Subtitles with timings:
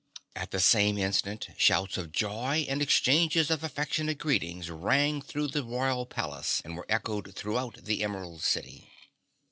[0.35, 5.63] At this same instant, shouts of joy and exchanges of affectionate greetings rang through the
[5.63, 8.89] Royal Palace and were echoed throughout the Emerald City.